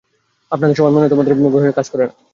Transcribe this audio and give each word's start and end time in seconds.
আমাদের 0.51 0.77
সবাই 0.77 0.91
মনে 0.91 1.03
হয় 1.03 1.11
তোমার 1.11 1.27
হয়ে 1.55 1.77
কাজ 1.77 1.87
করে 1.89 2.03
না। 2.07 2.13